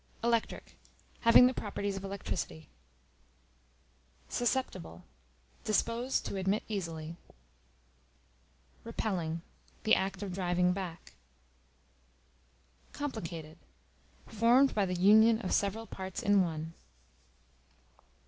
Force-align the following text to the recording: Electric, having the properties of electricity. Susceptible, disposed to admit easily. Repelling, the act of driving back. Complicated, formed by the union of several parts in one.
Electric, 0.23 0.77
having 1.19 1.45
the 1.45 1.53
properties 1.53 1.95
of 1.95 2.03
electricity. 2.03 2.69
Susceptible, 4.29 5.03
disposed 5.63 6.25
to 6.25 6.37
admit 6.37 6.63
easily. 6.67 7.17
Repelling, 8.83 9.43
the 9.83 9.93
act 9.93 10.23
of 10.23 10.33
driving 10.33 10.73
back. 10.73 11.13
Complicated, 12.93 13.59
formed 14.25 14.73
by 14.73 14.87
the 14.87 14.95
union 14.99 15.39
of 15.41 15.53
several 15.53 15.85
parts 15.85 16.23
in 16.23 16.41
one. 16.41 16.73